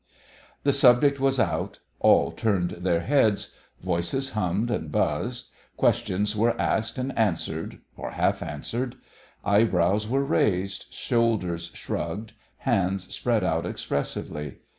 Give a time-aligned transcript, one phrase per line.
[0.63, 6.97] The subject was out: all turned their heads; voices hummed and buzzed; questions were asked
[6.97, 8.95] and answered or half answered;
[9.45, 14.55] eyebrows were raised, shoulders shrugged, hands spread out expressively.